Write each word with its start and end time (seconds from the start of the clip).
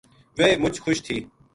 ویہ 0.37 0.59
مُچ 0.61 0.75
خوش 0.83 0.97
تھی 1.05 1.17